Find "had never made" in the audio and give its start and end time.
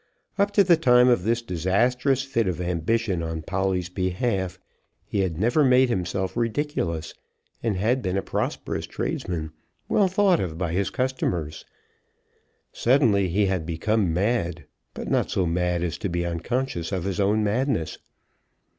5.19-5.89